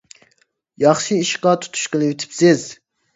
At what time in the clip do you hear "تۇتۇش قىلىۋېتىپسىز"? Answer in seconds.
1.65-2.65